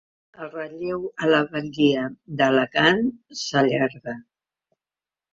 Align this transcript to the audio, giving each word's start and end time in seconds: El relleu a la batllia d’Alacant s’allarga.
El 0.43 0.47
relleu 0.53 1.01
a 1.25 1.27
la 1.31 1.41
batllia 1.51 2.05
d’Alacant 2.39 3.03
s’allarga. 3.43 4.15